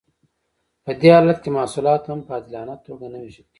[0.83, 3.49] په دې حالت کې محصولات هم په عادلانه توګه نه ویشل کیږي.